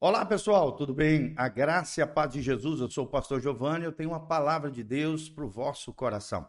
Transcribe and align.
Olá 0.00 0.24
pessoal, 0.24 0.70
tudo 0.76 0.94
bem? 0.94 1.34
A 1.36 1.48
graça 1.48 1.98
e 1.98 2.02
a 2.04 2.06
paz 2.06 2.32
de 2.32 2.40
Jesus, 2.40 2.80
eu 2.80 2.88
sou 2.88 3.04
o 3.04 3.08
pastor 3.08 3.40
Giovanni, 3.40 3.84
eu 3.84 3.90
tenho 3.90 4.10
uma 4.10 4.24
palavra 4.24 4.70
de 4.70 4.84
Deus 4.84 5.28
para 5.28 5.44
o 5.44 5.48
vosso 5.48 5.92
coração. 5.92 6.48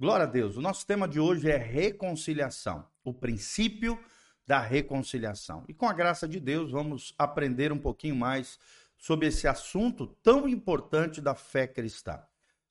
Glória 0.00 0.24
a 0.24 0.26
Deus, 0.26 0.56
o 0.56 0.62
nosso 0.62 0.86
tema 0.86 1.06
de 1.06 1.20
hoje 1.20 1.50
é 1.50 1.58
reconciliação, 1.58 2.88
o 3.04 3.12
princípio 3.12 4.00
da 4.46 4.58
reconciliação. 4.58 5.66
E 5.68 5.74
com 5.74 5.86
a 5.86 5.92
graça 5.92 6.26
de 6.26 6.40
Deus, 6.40 6.70
vamos 6.70 7.14
aprender 7.18 7.70
um 7.72 7.78
pouquinho 7.78 8.16
mais 8.16 8.58
sobre 8.96 9.26
esse 9.26 9.46
assunto 9.46 10.06
tão 10.22 10.48
importante 10.48 11.20
da 11.20 11.34
fé 11.34 11.66
cristã. 11.66 12.18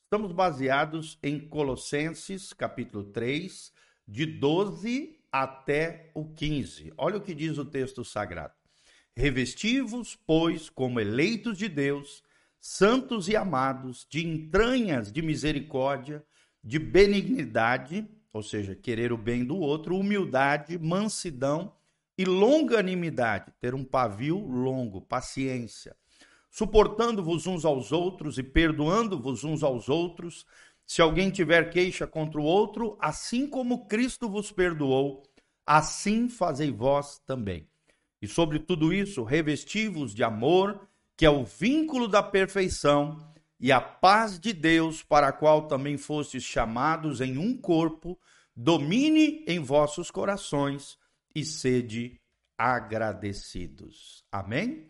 Estamos 0.05 0.31
baseados 0.31 1.19
em 1.21 1.39
Colossenses, 1.39 2.53
capítulo 2.53 3.03
3, 3.03 3.71
de 4.07 4.25
12 4.25 5.19
até 5.31 6.09
o 6.15 6.25
15. 6.25 6.91
Olha 6.97 7.17
o 7.17 7.21
que 7.21 7.35
diz 7.35 7.59
o 7.59 7.65
texto 7.65 8.03
sagrado. 8.03 8.56
Revestivos, 9.17 10.15
pois, 10.27 10.69
como 10.69 10.99
eleitos 10.99 11.57
de 11.57 11.67
Deus, 11.67 12.21
santos 12.59 13.27
e 13.27 13.35
amados, 13.35 14.05
de 14.07 14.23
entranhas 14.23 15.11
de 15.11 15.23
misericórdia, 15.23 16.23
de 16.63 16.77
benignidade, 16.77 18.07
ou 18.31 18.43
seja, 18.43 18.75
querer 18.75 19.11
o 19.11 19.17
bem 19.17 19.43
do 19.43 19.57
outro, 19.57 19.97
humildade, 19.97 20.77
mansidão 20.77 21.73
e 22.15 22.25
longanimidade, 22.25 23.51
ter 23.59 23.73
um 23.73 23.83
pavio 23.83 24.37
longo, 24.37 25.01
paciência, 25.01 25.95
suportando-vos 26.51 27.47
uns 27.47 27.65
aos 27.65 27.91
outros 27.91 28.37
e 28.37 28.43
perdoando-vos 28.43 29.43
uns 29.43 29.63
aos 29.63 29.89
outros, 29.89 30.45
se 30.85 31.01
alguém 31.01 31.31
tiver 31.31 31.71
queixa 31.71 32.05
contra 32.05 32.39
o 32.39 32.43
outro, 32.43 32.95
assim 33.01 33.47
como 33.47 33.87
Cristo 33.87 34.29
vos 34.29 34.51
perdoou, 34.51 35.23
assim 35.65 36.29
fazei 36.29 36.71
vós 36.71 37.17
também. 37.25 37.67
E 38.21 38.27
sobre 38.27 38.59
tudo 38.59 38.93
isso, 38.93 39.23
revestivos 39.23 40.13
de 40.13 40.23
amor, 40.23 40.87
que 41.15 41.25
é 41.25 41.29
o 41.29 41.43
vínculo 41.43 42.07
da 42.07 42.21
perfeição, 42.21 43.19
e 43.59 43.71
a 43.71 43.81
paz 43.81 44.39
de 44.39 44.53
Deus, 44.53 45.01
para 45.01 45.29
a 45.29 45.31
qual 45.31 45.67
também 45.67 45.97
fostes 45.97 46.43
chamados 46.43 47.21
em 47.21 47.37
um 47.37 47.57
corpo, 47.57 48.19
domine 48.55 49.43
em 49.47 49.59
vossos 49.59 50.11
corações 50.11 50.97
e 51.33 51.43
sede 51.43 52.19
agradecidos. 52.57 54.23
Amém? 54.31 54.87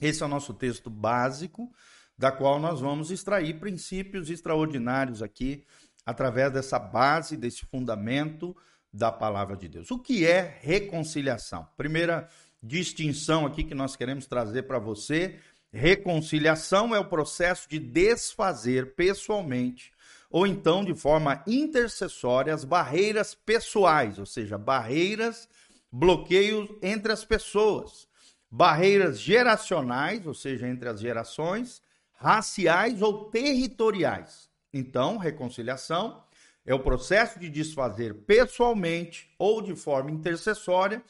Esse 0.00 0.22
é 0.22 0.26
o 0.26 0.28
nosso 0.28 0.52
texto 0.54 0.90
básico, 0.90 1.72
da 2.18 2.30
qual 2.30 2.58
nós 2.58 2.80
vamos 2.80 3.10
extrair 3.10 3.58
princípios 3.58 4.30
extraordinários 4.30 5.22
aqui, 5.22 5.64
através 6.04 6.52
dessa 6.52 6.78
base, 6.78 7.36
desse 7.36 7.64
fundamento 7.66 8.56
da 8.92 9.12
palavra 9.12 9.56
de 9.56 9.68
Deus. 9.68 9.90
O 9.90 9.98
que 9.98 10.24
é 10.24 10.58
reconciliação? 10.62 11.68
Primeira 11.76 12.28
distinção 12.62 13.46
aqui 13.46 13.64
que 13.64 13.74
nós 13.74 13.96
queremos 13.96 14.26
trazer 14.26 14.62
para 14.62 14.78
você. 14.78 15.38
Reconciliação 15.72 16.94
é 16.94 16.98
o 16.98 17.08
processo 17.08 17.68
de 17.68 17.78
desfazer 17.78 18.94
pessoalmente 18.94 19.92
ou 20.30 20.46
então 20.46 20.84
de 20.84 20.94
forma 20.94 21.42
intercessória 21.46 22.52
as 22.52 22.64
barreiras 22.64 23.34
pessoais, 23.34 24.18
ou 24.18 24.26
seja, 24.26 24.58
barreiras, 24.58 25.48
bloqueios 25.90 26.68
entre 26.82 27.12
as 27.12 27.24
pessoas, 27.24 28.08
barreiras 28.50 29.18
geracionais, 29.18 30.26
ou 30.26 30.34
seja, 30.34 30.68
entre 30.68 30.88
as 30.88 31.00
gerações, 31.00 31.82
raciais 32.12 33.02
ou 33.02 33.30
territoriais. 33.30 34.50
Então, 34.72 35.16
reconciliação 35.16 36.22
é 36.64 36.74
o 36.74 36.80
processo 36.80 37.38
de 37.38 37.48
desfazer 37.48 38.14
pessoalmente 38.26 39.30
ou 39.38 39.62
de 39.62 39.74
forma 39.76 40.10
intercessória 40.10 41.02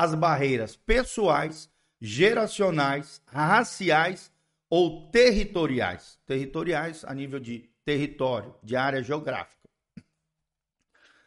as 0.00 0.14
barreiras 0.14 0.76
pessoais, 0.76 1.70
geracionais, 2.00 3.20
raciais 3.26 4.32
ou 4.70 5.10
territoriais. 5.10 6.18
Territoriais 6.24 7.04
a 7.04 7.12
nível 7.12 7.38
de 7.38 7.70
território, 7.84 8.54
de 8.62 8.76
área 8.76 9.02
geográfica. 9.02 9.68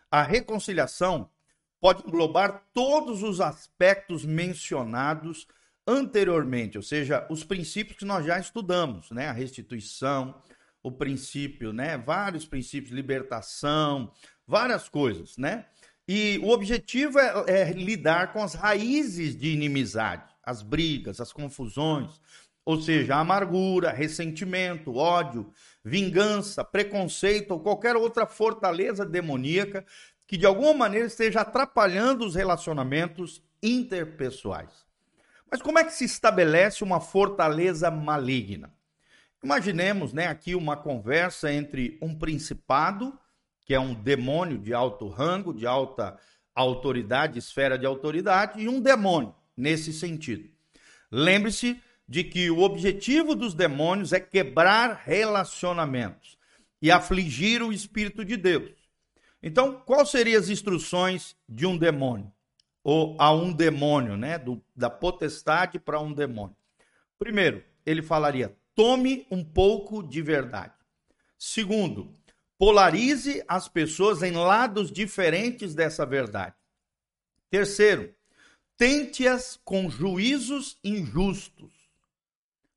A 0.09 0.23
reconciliação 0.23 1.29
pode 1.79 2.01
englobar 2.07 2.63
todos 2.73 3.21
os 3.21 3.39
aspectos 3.39 4.25
mencionados 4.25 5.45
anteriormente, 5.85 6.75
ou 6.75 6.83
seja, 6.83 7.27
os 7.29 7.43
princípios 7.43 7.99
que 7.99 8.05
nós 8.05 8.25
já 8.25 8.39
estudamos, 8.39 9.11
né? 9.11 9.27
A 9.27 9.33
restituição, 9.33 10.41
o 10.81 10.91
princípio, 10.91 11.71
né? 11.71 11.95
Vários 11.95 12.47
princípios, 12.47 12.91
libertação, 12.91 14.11
várias 14.47 14.89
coisas, 14.89 15.37
né? 15.37 15.67
E 16.07 16.39
o 16.43 16.49
objetivo 16.49 17.17
é, 17.19 17.45
é 17.47 17.71
lidar 17.71 18.33
com 18.33 18.43
as 18.43 18.53
raízes 18.53 19.35
de 19.35 19.49
inimizade, 19.51 20.33
as 20.43 20.61
brigas, 20.61 21.21
as 21.21 21.31
confusões, 21.31 22.19
ou 22.65 22.81
seja, 22.81 23.15
amargura, 23.15 23.91
ressentimento, 23.91 24.95
ódio, 24.95 25.51
vingança, 25.83 26.63
preconceito 26.63 27.51
ou 27.51 27.59
qualquer 27.59 27.95
outra 27.95 28.25
fortaleza 28.25 29.05
demoníaca 29.05 29.85
que 30.27 30.37
de 30.37 30.45
alguma 30.45 30.73
maneira 30.73 31.05
esteja 31.05 31.41
atrapalhando 31.41 32.25
os 32.25 32.35
relacionamentos 32.35 33.43
interpessoais. 33.61 34.85
Mas 35.51 35.61
como 35.61 35.77
é 35.77 35.83
que 35.83 35.93
se 35.93 36.05
estabelece 36.05 36.83
uma 36.83 36.99
fortaleza 36.99 37.91
maligna? 37.91 38.73
Imaginemos, 39.43 40.13
né, 40.13 40.27
aqui 40.27 40.55
uma 40.55 40.77
conversa 40.77 41.51
entre 41.51 41.97
um 42.01 42.15
principado 42.15 43.17
que 43.65 43.73
é 43.73 43.79
um 43.79 43.93
demônio 43.93 44.57
de 44.57 44.73
alto 44.73 45.07
rango, 45.07 45.53
de 45.53 45.65
alta 45.65 46.17
autoridade, 46.53 47.39
esfera 47.39 47.77
de 47.77 47.85
autoridade, 47.85 48.61
e 48.61 48.69
um 48.69 48.79
demônio, 48.79 49.33
nesse 49.55 49.91
sentido. 49.91 50.49
Lembre-se 51.11 51.81
de 52.07 52.23
que 52.23 52.49
o 52.49 52.59
objetivo 52.59 53.35
dos 53.35 53.53
demônios 53.53 54.13
é 54.13 54.19
quebrar 54.19 55.01
relacionamentos 55.05 56.37
e 56.81 56.91
afligir 56.91 57.61
o 57.63 57.71
Espírito 57.71 58.25
de 58.25 58.35
Deus. 58.35 58.71
Então, 59.41 59.81
quais 59.85 60.09
seriam 60.09 60.39
as 60.39 60.49
instruções 60.49 61.35
de 61.47 61.65
um 61.65 61.77
demônio? 61.77 62.31
Ou 62.83 63.15
a 63.19 63.33
um 63.33 63.51
demônio, 63.51 64.17
né? 64.17 64.37
Do, 64.37 64.61
da 64.75 64.89
potestade 64.89 65.79
para 65.79 65.99
um 66.01 66.13
demônio. 66.13 66.55
Primeiro, 67.17 67.63
ele 67.85 68.01
falaria: 68.01 68.55
tome 68.75 69.25
um 69.31 69.43
pouco 69.43 70.03
de 70.03 70.21
verdade. 70.21 70.73
Segundo, 71.37 72.13
polarize 72.63 73.43
as 73.45 73.67
pessoas 73.67 74.23
em 74.23 74.31
lados 74.31 74.89
diferentes 74.89 75.75
dessa 75.75 76.05
verdade. 76.05 76.55
Terceiro, 77.49 78.15
tente-as 78.77 79.59
com 79.65 79.89
juízos 79.89 80.77
injustos. 80.81 81.73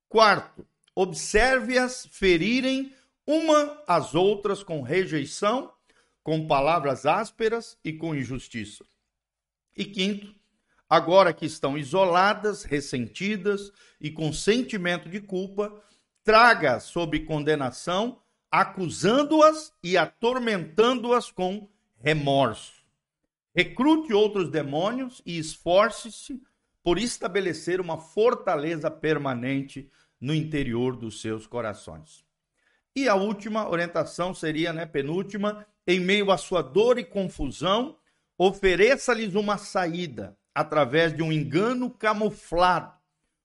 Quarto, 0.08 0.66
observe-as 0.92 2.04
ferirem 2.10 2.92
uma 3.24 3.80
às 3.86 4.12
outras 4.12 4.60
com 4.60 4.82
rejeição, 4.82 5.72
com 6.20 6.48
palavras 6.48 7.06
ásperas 7.06 7.78
e 7.84 7.92
com 7.92 8.12
injustiça. 8.12 8.84
E 9.76 9.84
quinto, 9.84 10.34
agora 10.90 11.32
que 11.32 11.46
estão 11.46 11.78
isoladas, 11.78 12.64
ressentidas 12.64 13.70
e 14.00 14.10
com 14.10 14.32
sentimento 14.32 15.08
de 15.08 15.20
culpa, 15.20 15.80
traga 16.24 16.80
sob 16.80 17.20
condenação 17.20 18.20
acusando-as 18.50 19.72
e 19.82 19.96
atormentando-as 19.96 21.30
com 21.30 21.68
remorso. 21.98 22.74
Recrute 23.54 24.12
outros 24.12 24.50
demônios 24.50 25.22
e 25.24 25.38
esforce-se 25.38 26.40
por 26.82 26.98
estabelecer 26.98 27.80
uma 27.80 27.98
fortaleza 27.98 28.90
permanente 28.90 29.90
no 30.20 30.34
interior 30.34 30.96
dos 30.96 31.20
seus 31.20 31.46
corações. 31.46 32.24
E 32.94 33.08
a 33.08 33.14
última 33.14 33.68
orientação 33.68 34.32
seria, 34.32 34.72
né, 34.72 34.86
penúltima, 34.86 35.66
em 35.86 36.00
meio 36.00 36.30
à 36.30 36.38
sua 36.38 36.62
dor 36.62 36.98
e 36.98 37.04
confusão, 37.04 37.96
ofereça-lhes 38.38 39.34
uma 39.34 39.58
saída 39.58 40.36
através 40.54 41.14
de 41.14 41.22
um 41.22 41.30
engano 41.30 41.90
camuflado, 41.90 42.92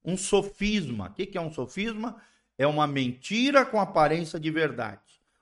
um 0.04 0.16
sofisma. 0.16 1.08
O 1.10 1.14
que 1.14 1.38
é 1.38 1.42
um 1.42 1.52
sofisma? 1.52 2.22
É 2.62 2.68
uma 2.68 2.86
mentira 2.86 3.66
com 3.66 3.80
aparência 3.80 4.40
de 4.40 4.52
verdade. 4.52 5.00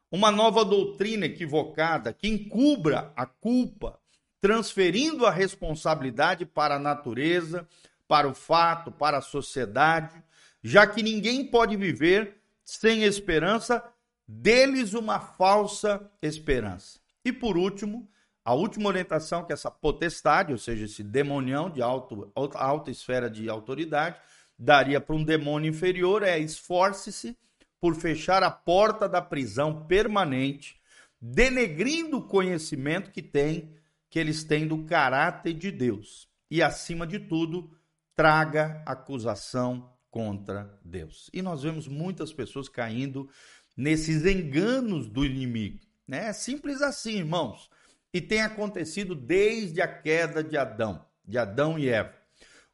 Uma 0.10 0.32
nova 0.32 0.64
doutrina 0.64 1.26
equivocada 1.26 2.14
que 2.14 2.30
encubra 2.30 3.12
a 3.14 3.26
culpa, 3.26 4.00
transferindo 4.40 5.26
a 5.26 5.30
responsabilidade 5.30 6.46
para 6.46 6.76
a 6.76 6.80
natureza, 6.80 7.68
para 8.08 8.26
o 8.26 8.34
fato, 8.34 8.90
para 8.90 9.18
a 9.18 9.22
sociedade, 9.22 10.24
já 10.64 10.88
que 10.88 11.04
ninguém 11.04 11.46
pode 11.46 11.76
viver 11.76 12.38
sem 12.64 13.04
esperança, 13.04 13.84
deles 14.26 14.94
uma 14.94 15.20
falsa 15.20 16.10
esperança. 16.22 17.00
E 17.26 17.34
por 17.34 17.58
último, 17.58 18.10
a 18.46 18.54
última 18.54 18.88
orientação 18.88 19.44
que 19.44 19.52
essa 19.52 19.70
potestade, 19.70 20.54
ou 20.54 20.58
seja, 20.58 20.86
esse 20.86 21.04
demonião 21.04 21.70
de 21.70 21.82
alto, 21.82 22.32
alta 22.34 22.90
esfera 22.90 23.30
de 23.30 23.50
autoridade, 23.50 24.16
daria 24.60 25.00
para 25.00 25.16
um 25.16 25.24
demônio 25.24 25.70
inferior 25.70 26.22
é 26.22 26.38
esforce-se 26.38 27.38
por 27.80 27.96
fechar 27.96 28.44
a 28.44 28.52
porta 28.52 29.08
da 29.08 29.22
prisão 29.22 29.86
permanente, 29.86 30.78
denegrindo 31.22 32.18
o 32.18 32.28
conhecimento 32.28 33.10
que 33.10 33.22
tem, 33.22 33.74
que 34.10 34.20
eles 34.20 34.44
têm 34.44 34.68
do 34.68 34.84
caráter 34.84 35.54
de 35.54 35.72
Deus. 35.72 36.28
E 36.52 36.62
acima 36.62 37.08
de 37.08 37.20
tudo, 37.20 37.72
traga 38.16 38.84
acusação 38.86 39.94
contra 40.12 40.78
Deus. 40.84 41.30
E 41.32 41.42
nós 41.42 41.64
vemos 41.64 41.88
muitas 41.88 42.34
pessoas 42.34 42.68
caindo 42.68 43.30
nesses 43.78 44.26
enganos 44.26 45.08
do 45.08 45.24
inimigo. 45.24 45.80
Né? 46.06 46.28
É 46.28 46.34
simples 46.34 46.82
assim, 46.82 47.18
irmãos. 47.18 47.70
E 48.14 48.20
tem 48.20 48.42
acontecido 48.42 49.16
desde 49.16 49.82
a 49.82 49.88
queda 49.88 50.44
de 50.44 50.58
Adão, 50.58 51.06
de 51.24 51.38
Adão 51.38 51.78
e 51.80 51.88
Eva. 51.88 52.19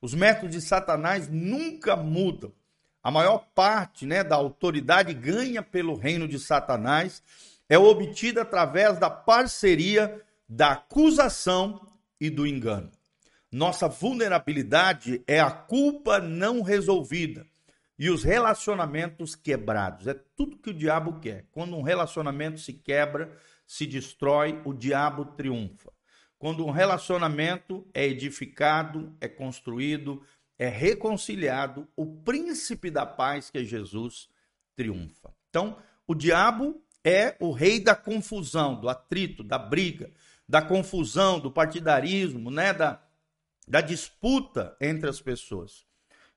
Os 0.02 0.14
métodos 0.14 0.56
de 0.56 0.62
Satanás 0.62 1.28
nunca 1.30 1.96
mudam. 1.96 2.52
A 3.02 3.12
maior 3.12 3.46
parte 3.54 4.06
né, 4.06 4.24
da 4.24 4.36
autoridade 4.36 5.14
ganha 5.14 5.62
pelo 5.62 5.96
reino 5.96 6.28
de 6.28 6.40
Satanás 6.40 7.22
é 7.70 7.78
obtida 7.78 8.42
através 8.42 8.98
da 8.98 9.10
parceria 9.10 10.22
da 10.48 10.74
acusação 10.74 11.88
e 12.20 12.30
do 12.30 12.46
engano. 12.46 12.92
Nossa 13.52 13.88
vulnerabilidade 13.88 15.24
é 15.28 15.40
a 15.40 15.52
culpa 15.52 16.20
não 16.20 16.62
resolvida 16.62 17.46
e 17.98 18.10
os 18.10 18.24
relacionamentos 18.24 19.36
quebrados. 19.36 20.08
É 20.08 20.14
tudo 20.36 20.58
que 20.58 20.70
o 20.70 20.74
diabo 20.74 21.20
quer. 21.20 21.46
Quando 21.52 21.76
um 21.76 21.82
relacionamento 21.82 22.60
se 22.60 22.74
quebra, 22.74 23.32
se 23.66 23.86
destrói, 23.86 24.62
o 24.66 24.74
diabo 24.74 25.26
triunfa. 25.26 25.95
Quando 26.38 26.66
um 26.66 26.72
relacionamento 26.72 27.88
é 27.94 28.06
edificado, 28.06 29.16
é 29.22 29.28
construído, 29.28 30.22
é 30.58 30.68
reconciliado, 30.68 31.88
o 31.96 32.06
príncipe 32.06 32.90
da 32.90 33.06
paz, 33.06 33.50
que 33.50 33.58
é 33.58 33.64
Jesus, 33.64 34.30
triunfa. 34.76 35.34
Então, 35.50 35.78
o 36.08 36.14
diabo 36.14 36.82
é 37.04 37.36
o 37.40 37.52
rei 37.52 37.80
da 37.80 37.96
confusão, 37.96 38.80
do 38.80 38.90
atrito, 38.90 39.44
da 39.44 39.58
briga, 39.58 40.12
da 40.48 40.62
confusão, 40.62 41.40
do 41.40 41.52
partidarismo, 41.52 42.52
né, 42.52 42.74
da, 42.74 43.02
da 43.68 43.82
disputa 43.82 44.76
entre 44.80 45.10
as 45.10 45.22
pessoas. 45.22 45.86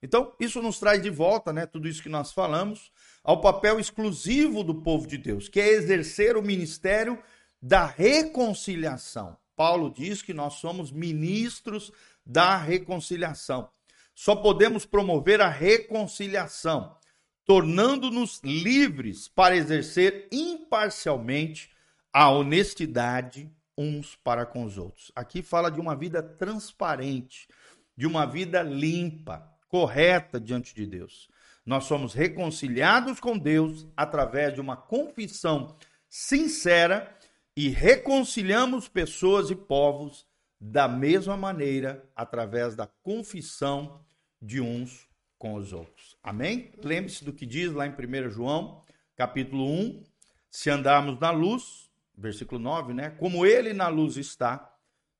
Então, 0.03 0.33
isso 0.39 0.63
nos 0.63 0.79
traz 0.79 1.03
de 1.03 1.11
volta, 1.11 1.53
né, 1.53 1.67
tudo 1.67 1.89
isso 1.89 2.03
que 2.03 2.09
nós 2.09 2.33
falamos, 2.33 2.93
ao 3.23 3.41
papel 3.41 3.81
exclusivo 3.81 4.63
do 4.63 4.77
povo 4.77 5.07
de 5.07 5.19
Deus, 5.19 5.49
que 5.49 5.61
é 5.61 5.69
exercer 5.69 6.37
o 6.37 6.43
ministério 6.43 7.21
da 7.61 7.85
reconciliação. 7.85 9.37
Paulo 9.59 9.91
diz 9.91 10.23
que 10.23 10.33
nós 10.33 10.55
somos 10.55 10.93
ministros 10.93 11.91
da 12.25 12.57
reconciliação. 12.57 13.69
Só 14.15 14.37
podemos 14.37 14.87
promover 14.87 15.41
a 15.41 15.49
reconciliação, 15.49 16.97
tornando-nos 17.45 18.41
livres 18.45 19.27
para 19.27 19.57
exercer 19.57 20.29
imparcialmente 20.31 21.73
a 22.13 22.31
honestidade 22.31 23.51
uns 23.77 24.15
para 24.15 24.47
com 24.47 24.63
os 24.63 24.79
outros. 24.79 25.11
Aqui 25.13 25.43
fala 25.43 25.73
de 25.73 25.81
uma 25.81 25.97
vida 25.97 26.23
transparente, 26.23 27.49
de 27.97 28.07
uma 28.07 28.27
vida 28.27 28.63
limpa, 28.63 29.43
correta 29.67 30.39
diante 30.39 30.73
de 30.73 30.87
Deus. 30.87 31.29
Nós 31.67 31.83
somos 31.83 32.15
reconciliados 32.15 33.19
com 33.19 33.37
Deus 33.37 33.89
através 33.97 34.55
de 34.55 34.61
uma 34.61 34.77
confissão 34.77 35.77
sincera 36.09 37.18
e 37.59 37.71
reconciliamos 37.71 38.87
pessoas 38.87 39.51
e 39.51 39.57
povos 39.57 40.25
da 40.61 40.87
mesma 40.87 41.37
maneira 41.37 42.09
através 42.15 42.77
da 42.77 42.87
confissão 42.87 44.01
de 44.41 44.61
uns 44.61 45.09
com 45.37 45.55
os 45.55 45.73
outros. 45.73 46.17
Amém? 46.23 46.71
Lembre-se 46.81 47.25
do 47.25 47.33
que 47.33 47.45
diz 47.45 47.73
lá 47.73 47.85
em 47.85 47.91
1 47.91 48.31
João, 48.31 48.85
capítulo 49.17 49.69
1, 49.69 50.05
se 50.49 50.71
andarmos 50.71 51.19
na 51.19 51.33
luz, 51.33 51.91
versículo 52.17 52.61
9, 52.61 52.95
né? 52.95 53.11
Como 53.11 53.45
ele 53.45 53.73
na 53.73 53.89
luz 53.89 54.17
está, 54.17 54.73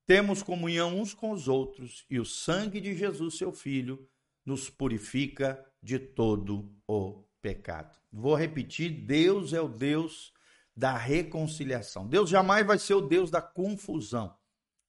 temos 0.07 0.41
comunhão 0.41 0.97
uns 0.97 1.13
com 1.13 1.31
os 1.31 1.49
outros 1.49 2.05
e 2.09 2.21
o 2.21 2.25
sangue 2.25 2.79
de 2.79 2.95
Jesus, 2.95 3.37
seu 3.37 3.51
filho, 3.51 4.07
nos 4.45 4.69
purifica 4.69 5.61
de 5.83 5.99
todo 5.99 6.73
o 6.87 7.21
pecado. 7.41 7.97
Vou 8.09 8.33
repetir: 8.33 8.91
Deus 8.91 9.51
é 9.51 9.59
o 9.59 9.67
Deus 9.67 10.31
da 10.79 10.95
reconciliação. 10.95 12.07
Deus 12.07 12.29
jamais 12.29 12.65
vai 12.65 12.79
ser 12.79 12.93
o 12.93 13.01
Deus 13.01 13.29
da 13.29 13.41
confusão, 13.41 14.33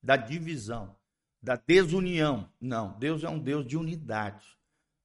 da 0.00 0.16
divisão, 0.16 0.94
da 1.42 1.56
desunião. 1.56 2.48
Não, 2.60 2.96
Deus 2.96 3.24
é 3.24 3.28
um 3.28 3.40
Deus 3.40 3.66
de 3.66 3.76
unidade. 3.76 4.46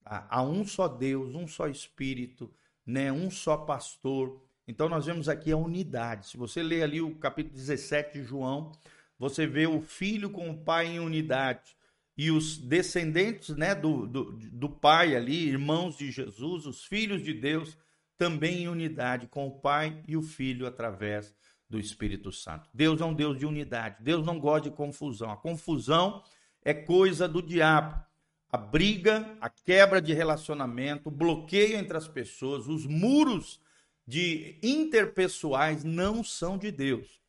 Tá? 0.04 0.28
Há 0.30 0.44
um 0.44 0.64
só 0.64 0.88
Deus, 0.88 1.34
um 1.34 1.48
só 1.48 1.68
Espírito, 1.68 2.54
né? 2.86 3.12
um 3.12 3.32
só 3.32 3.58
pastor. 3.58 4.40
Então 4.68 4.88
nós 4.88 5.08
vemos 5.08 5.28
aqui 5.28 5.52
a 5.52 5.58
unidade. 5.58 6.28
Se 6.28 6.38
você 6.38 6.62
ler 6.62 6.84
ali 6.84 7.02
o 7.02 7.16
capítulo 7.16 7.56
17 7.56 8.20
de 8.20 8.24
João, 8.24 8.72
você 9.18 9.48
vê 9.48 9.66
o 9.66 9.82
filho 9.82 10.30
com 10.30 10.52
o 10.52 10.58
pai 10.58 10.86
em 10.86 11.00
unidade 11.00 11.76
e 12.16 12.30
os 12.30 12.60
descendentes 12.60 13.58
né, 13.58 13.74
do, 13.74 14.06
do, 14.06 14.32
do 14.34 14.70
Pai 14.70 15.16
ali, 15.16 15.50
irmãos 15.50 15.98
de 15.98 16.12
Jesus, 16.12 16.66
os 16.66 16.86
filhos 16.86 17.24
de 17.24 17.34
Deus, 17.34 17.76
também 18.18 18.64
em 18.64 18.68
unidade 18.68 19.28
com 19.28 19.48
o 19.48 19.60
Pai 19.60 20.04
e 20.08 20.16
o 20.16 20.22
Filho 20.22 20.66
através 20.66 21.34
do 21.70 21.80
Espírito 21.80 22.32
Santo. 22.32 22.70
Deus 22.74 23.02
é 23.02 23.06
um 23.06 23.14
Deus 23.14 23.38
de 23.38 23.46
unidade. 23.46 23.98
Deus 24.02 24.26
não 24.26 24.40
gosta 24.40 24.70
de 24.70 24.76
confusão. 24.76 25.32
A 25.32 25.38
confusão 25.38 26.24
é 26.64 26.74
coisa 26.74 27.28
do 27.28 27.42
diabo. 27.42 28.04
A 28.52 28.58
briga, 28.58 29.38
a 29.42 29.50
quebra 29.50 30.02
de 30.02 30.14
relacionamento, 30.14 31.10
o 31.10 31.12
bloqueio 31.12 31.78
entre 31.78 31.98
as 31.98 32.08
pessoas, 32.08 32.68
os 32.68 32.86
muros 32.86 33.60
de 34.08 34.58
interpessoais 34.62 35.84
não 35.84 36.24
são 36.24 36.58
de 36.58 36.72
Deus. 36.72 37.22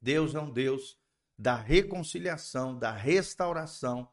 Deus 0.00 0.34
é 0.34 0.40
um 0.40 0.50
Deus 0.50 0.96
da 1.36 1.56
reconciliação, 1.56 2.78
da 2.78 2.92
restauração 2.92 4.08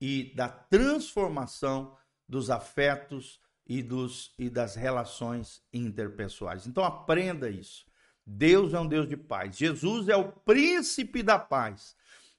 e 0.00 0.32
da 0.34 0.48
transformação 0.48 1.96
dos 2.28 2.50
afetos 2.50 3.40
e, 3.68 3.82
dos, 3.82 4.32
e 4.38 4.48
das 4.48 4.74
relações 4.74 5.62
interpessoais. 5.72 6.66
Então 6.66 6.82
aprenda 6.82 7.50
isso. 7.50 7.86
Deus 8.26 8.74
é 8.74 8.80
um 8.80 8.86
Deus 8.86 9.08
de 9.08 9.16
paz. 9.16 9.56
Jesus 9.56 10.08
é 10.08 10.16
o 10.16 10.32
príncipe 10.32 11.22
da 11.22 11.38
paz. 11.38 11.96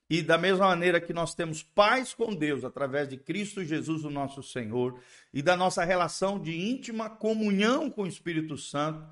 E 0.10 0.24
da 0.24 0.38
mesma 0.38 0.68
maneira 0.68 1.00
que 1.00 1.14
nós 1.14 1.36
temos 1.36 1.62
paz 1.62 2.14
com 2.14 2.34
Deus 2.34 2.64
através 2.64 3.08
de 3.08 3.16
Cristo 3.16 3.64
Jesus, 3.64 4.04
o 4.04 4.10
nosso 4.10 4.42
Senhor, 4.42 5.00
e 5.32 5.42
da 5.42 5.56
nossa 5.56 5.84
relação 5.84 6.40
de 6.40 6.60
íntima 6.60 7.10
comunhão 7.10 7.92
com 7.92 8.04
o 8.04 8.08
Espírito 8.08 8.58
Santo, 8.58 9.08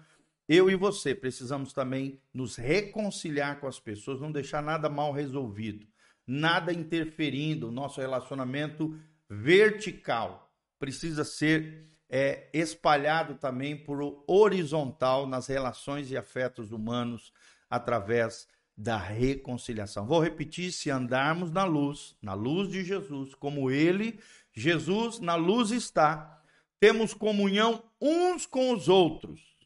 eu 0.50 0.72
e 0.72 0.76
você 0.76 1.14
precisamos 1.14 1.72
também 1.72 2.20
nos 2.34 2.56
reconciliar 2.56 3.60
com 3.60 3.68
as 3.68 3.80
pessoas, 3.80 4.20
não 4.20 4.32
deixar 4.32 4.64
nada 4.64 4.90
mal 4.90 5.12
resolvido 5.12 5.86
nada 6.28 6.74
interferindo. 6.74 7.70
O 7.70 7.72
nosso 7.72 8.02
relacionamento 8.02 9.00
vertical 9.30 10.52
precisa 10.78 11.24
ser 11.24 11.88
é, 12.10 12.50
espalhado 12.54 13.36
também 13.36 13.76
por 13.76 14.24
horizontal 14.28 15.28
nas 15.28 15.48
relações 15.48 16.10
e 16.12 16.18
afetos 16.18 16.72
humanos 16.72 17.34
através 17.70 18.48
da 18.78 18.98
reconciliação. 18.98 20.06
Vou 20.06 20.22
repetir: 20.22 20.72
se 20.72 20.90
andarmos 20.90 21.52
na 21.52 21.64
luz, 21.64 22.16
na 22.22 22.34
luz 22.34 22.70
de 22.70 22.84
Jesus, 22.84 23.34
como 23.34 23.72
Ele, 23.72 24.20
Jesus, 24.54 25.20
na 25.20 25.36
luz 25.36 25.72
está, 25.72 26.42
temos 26.80 27.14
comunhão 27.14 27.84
uns 28.00 28.46
com 28.46 28.74
os 28.74 28.88
outros. 28.88 29.58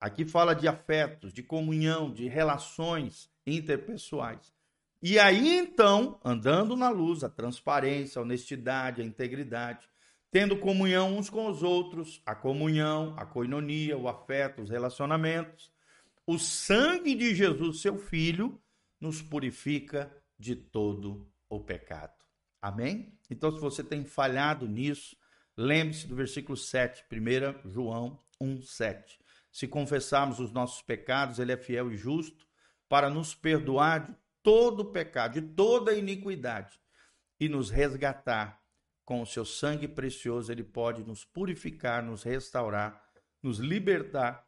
Aqui 0.00 0.24
fala 0.24 0.54
de 0.54 0.66
afetos, 0.66 1.32
de 1.32 1.42
comunhão, 1.42 2.12
de 2.12 2.26
relações 2.28 3.30
interpessoais. 3.46 4.52
E 5.02 5.18
aí 5.18 5.58
então, 5.58 6.18
andando 6.24 6.76
na 6.76 6.90
luz, 6.90 7.24
a 7.24 7.28
transparência, 7.28 8.18
a 8.18 8.22
honestidade, 8.22 9.00
a 9.00 9.04
integridade, 9.04 9.88
tendo 10.30 10.58
comunhão 10.58 11.16
uns 11.16 11.28
com 11.28 11.48
os 11.48 11.62
outros, 11.62 12.22
a 12.24 12.34
comunhão, 12.34 13.14
a 13.16 13.26
coinonia, 13.26 13.98
o 13.98 14.08
afeto, 14.08 14.62
os 14.62 14.70
relacionamentos, 14.70 15.72
o 16.26 16.38
sangue 16.38 17.14
de 17.14 17.34
Jesus, 17.34 17.80
seu 17.80 17.98
filho, 17.98 18.60
nos 19.00 19.20
purifica 19.20 20.14
de 20.38 20.54
todo 20.54 21.28
o 21.48 21.58
pecado. 21.58 22.14
Amém? 22.62 23.18
Então, 23.28 23.50
se 23.50 23.58
você 23.58 23.82
tem 23.82 24.04
falhado 24.04 24.68
nisso, 24.68 25.16
lembre-se 25.56 26.06
do 26.06 26.14
versículo 26.14 26.56
7, 26.56 27.04
1 27.10 27.70
João 27.70 28.18
1, 28.40 28.62
7. 28.62 29.18
Se 29.50 29.66
confessarmos 29.66 30.38
os 30.38 30.52
nossos 30.52 30.82
pecados, 30.82 31.38
ele 31.38 31.52
é 31.52 31.56
fiel 31.56 31.90
e 31.90 31.96
justo 31.96 32.46
para 32.88 33.10
nos 33.10 33.34
perdoar 33.34 34.06
de 34.06 34.16
todo 34.42 34.80
o 34.80 34.92
pecado, 34.92 35.40
de 35.40 35.42
toda 35.42 35.90
a 35.90 35.94
iniquidade 35.94 36.78
e 37.38 37.48
nos 37.48 37.70
resgatar 37.70 38.59
com 39.10 39.22
o 39.22 39.26
seu 39.26 39.44
sangue 39.44 39.88
precioso. 39.88 40.52
Ele 40.52 40.62
pode 40.62 41.02
nos 41.02 41.24
purificar, 41.24 42.00
nos 42.00 42.22
restaurar, 42.22 43.04
nos 43.42 43.58
libertar 43.58 44.46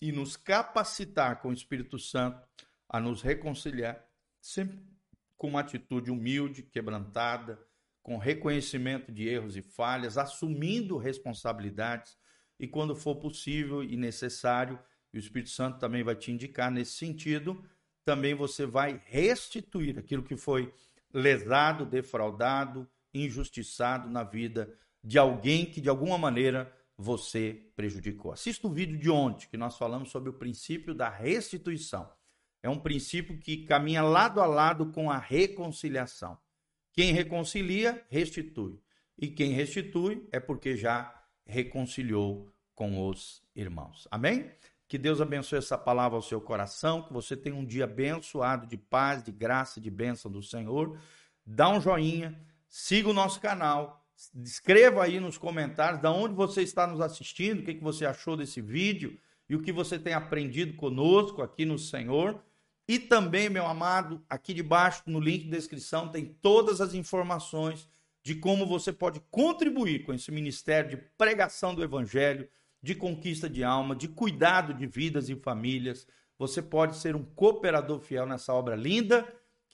e 0.00 0.12
nos 0.12 0.36
capacitar 0.36 1.42
com 1.42 1.48
o 1.48 1.52
Espírito 1.52 1.98
Santo 1.98 2.40
a 2.88 3.00
nos 3.00 3.20
reconciliar, 3.20 4.00
sempre 4.40 4.78
com 5.36 5.48
uma 5.48 5.58
atitude 5.58 6.08
humilde, 6.08 6.62
quebrantada, 6.62 7.58
com 8.00 8.16
reconhecimento 8.16 9.10
de 9.10 9.26
erros 9.26 9.56
e 9.56 9.62
falhas, 9.62 10.16
assumindo 10.16 10.96
responsabilidades 10.96 12.16
e, 12.60 12.68
quando 12.68 12.94
for 12.94 13.16
possível 13.16 13.82
e 13.82 13.96
necessário, 13.96 14.78
e 15.12 15.16
o 15.16 15.18
Espírito 15.18 15.50
Santo 15.50 15.80
também 15.80 16.04
vai 16.04 16.14
te 16.14 16.30
indicar 16.30 16.70
nesse 16.70 16.92
sentido, 16.92 17.60
também 18.04 18.36
você 18.36 18.66
vai 18.66 19.02
restituir 19.06 19.98
aquilo 19.98 20.22
que 20.22 20.36
foi 20.36 20.72
lesado, 21.12 21.84
defraudado, 21.84 22.88
injustiçado 23.14 24.10
na 24.10 24.22
vida 24.22 24.76
de 25.02 25.18
alguém 25.18 25.64
que 25.64 25.80
de 25.80 25.88
alguma 25.88 26.18
maneira 26.18 26.72
você 26.96 27.70
prejudicou. 27.76 28.32
Assista 28.32 28.66
o 28.66 28.72
vídeo 28.72 28.98
de 28.98 29.10
ontem, 29.10 29.48
que 29.48 29.56
nós 29.56 29.76
falamos 29.76 30.10
sobre 30.10 30.30
o 30.30 30.34
princípio 30.34 30.94
da 30.94 31.08
restituição. 31.08 32.10
É 32.62 32.68
um 32.68 32.78
princípio 32.78 33.38
que 33.38 33.64
caminha 33.66 34.02
lado 34.02 34.40
a 34.40 34.46
lado 34.46 34.86
com 34.92 35.10
a 35.10 35.18
reconciliação. 35.18 36.38
Quem 36.92 37.12
reconcilia, 37.12 38.02
restitui. 38.08 38.80
E 39.18 39.28
quem 39.28 39.52
restitui 39.52 40.26
é 40.32 40.40
porque 40.40 40.76
já 40.76 41.12
reconciliou 41.44 42.50
com 42.74 43.06
os 43.08 43.42
irmãos. 43.54 44.08
Amém? 44.10 44.50
Que 44.88 44.98
Deus 44.98 45.20
abençoe 45.20 45.58
essa 45.58 45.76
palavra 45.76 46.16
ao 46.16 46.22
seu 46.22 46.40
coração, 46.40 47.02
que 47.02 47.12
você 47.12 47.36
tenha 47.36 47.54
um 47.54 47.64
dia 47.64 47.84
abençoado 47.84 48.66
de 48.66 48.76
paz, 48.76 49.22
de 49.22 49.32
graça, 49.32 49.80
de 49.80 49.90
bênção 49.90 50.30
do 50.30 50.42
Senhor. 50.42 50.98
Dá 51.44 51.68
um 51.68 51.80
joinha, 51.80 52.38
siga 52.76 53.08
o 53.08 53.12
nosso 53.12 53.40
canal, 53.40 54.04
escreva 54.42 55.04
aí 55.04 55.20
nos 55.20 55.38
comentários 55.38 56.02
de 56.02 56.08
onde 56.08 56.34
você 56.34 56.60
está 56.60 56.88
nos 56.88 57.00
assistindo, 57.00 57.60
o 57.60 57.62
que, 57.62 57.74
que 57.74 57.82
você 57.84 58.04
achou 58.04 58.36
desse 58.36 58.60
vídeo 58.60 59.16
e 59.48 59.54
o 59.54 59.62
que 59.62 59.70
você 59.70 59.96
tem 59.96 60.12
aprendido 60.12 60.74
conosco 60.74 61.40
aqui 61.40 61.64
no 61.64 61.78
Senhor. 61.78 62.42
E 62.88 62.98
também, 62.98 63.48
meu 63.48 63.64
amado, 63.64 64.20
aqui 64.28 64.52
debaixo 64.52 65.04
no 65.06 65.20
link 65.20 65.44
de 65.44 65.50
descrição 65.50 66.08
tem 66.08 66.36
todas 66.42 66.80
as 66.80 66.94
informações 66.94 67.88
de 68.24 68.34
como 68.34 68.66
você 68.66 68.92
pode 68.92 69.20
contribuir 69.30 70.04
com 70.04 70.12
esse 70.12 70.32
ministério 70.32 70.90
de 70.90 70.96
pregação 70.96 71.76
do 71.76 71.84
evangelho, 71.84 72.48
de 72.82 72.96
conquista 72.96 73.48
de 73.48 73.62
alma, 73.62 73.94
de 73.94 74.08
cuidado 74.08 74.74
de 74.74 74.84
vidas 74.84 75.28
e 75.28 75.36
famílias. 75.36 76.08
Você 76.36 76.60
pode 76.60 76.96
ser 76.96 77.14
um 77.14 77.22
cooperador 77.22 78.00
fiel 78.00 78.26
nessa 78.26 78.52
obra 78.52 78.74
linda 78.74 79.24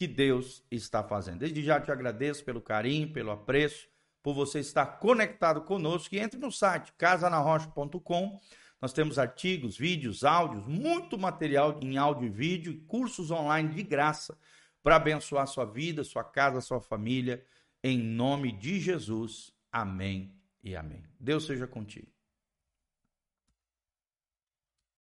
que 0.00 0.06
Deus 0.06 0.64
está 0.70 1.04
fazendo. 1.04 1.40
Desde 1.40 1.62
já 1.62 1.78
te 1.78 1.92
agradeço 1.92 2.42
pelo 2.42 2.62
carinho, 2.62 3.12
pelo 3.12 3.30
apreço, 3.30 3.86
por 4.22 4.32
você 4.32 4.58
estar 4.58 4.86
conectado 4.98 5.60
conosco. 5.60 6.14
E 6.14 6.18
entre 6.18 6.40
no 6.40 6.50
site 6.50 6.90
casanarrocha.com 6.96 8.40
nós 8.80 8.94
temos 8.94 9.18
artigos, 9.18 9.76
vídeos, 9.76 10.24
áudios, 10.24 10.66
muito 10.66 11.18
material 11.18 11.78
em 11.82 11.98
áudio 11.98 12.28
e 12.28 12.30
vídeo, 12.30 12.72
e 12.72 12.80
cursos 12.86 13.30
online 13.30 13.74
de 13.74 13.82
graça 13.82 14.38
para 14.82 14.96
abençoar 14.96 15.46
sua 15.46 15.66
vida, 15.66 16.02
sua 16.02 16.24
casa, 16.24 16.62
sua 16.62 16.80
família. 16.80 17.44
Em 17.84 17.98
nome 17.98 18.52
de 18.52 18.80
Jesus. 18.80 19.52
Amém 19.70 20.34
e 20.64 20.74
amém. 20.74 21.04
Deus 21.20 21.44
seja 21.44 21.66
contigo. 21.66 22.08